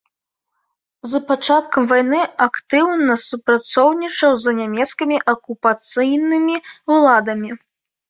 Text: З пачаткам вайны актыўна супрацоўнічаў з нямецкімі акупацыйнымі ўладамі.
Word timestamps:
З 1.11 1.19
пачаткам 1.27 1.83
вайны 1.91 2.19
актыўна 2.47 3.19
супрацоўнічаў 3.27 4.31
з 4.47 4.57
нямецкімі 4.63 5.23
акупацыйнымі 5.37 6.55
ўладамі. 6.99 7.51